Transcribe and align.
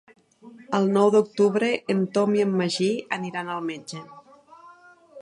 El 0.77 0.89
nou 0.95 1.11
d'octubre 1.15 1.69
en 1.95 2.03
Tom 2.17 2.35
i 2.39 2.43
en 2.49 2.57
Magí 2.63 2.91
aniran 3.19 3.55
al 3.59 3.65
metge. 3.71 4.05